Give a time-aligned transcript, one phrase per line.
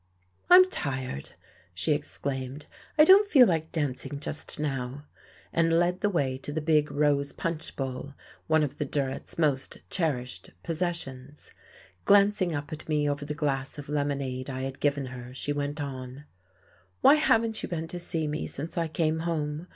[0.49, 1.33] "I'm tired,"
[1.75, 2.65] she exclaimed.
[2.97, 5.05] "I don't feel like dancing just now,"
[5.53, 8.15] and led the way to the big, rose punch bowl,
[8.47, 11.51] one of the Durretts' most cherished possessions.
[12.05, 15.79] Glancing up at me over the glass of lemonade I had given her she went
[15.79, 16.23] on:
[17.01, 19.67] "Why haven't you been to see me since I came home?